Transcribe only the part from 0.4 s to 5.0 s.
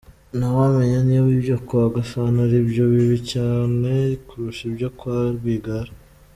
wamenya niba ibyo kwa Gasana ari byo bibi cyane kurusha ibyo